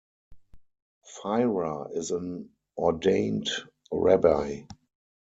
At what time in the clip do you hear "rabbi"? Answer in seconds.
3.91-4.63